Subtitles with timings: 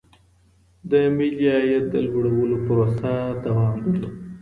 [0.89, 3.13] د ملي عايد د لوړولو پروسه
[3.43, 4.19] دوام درلود.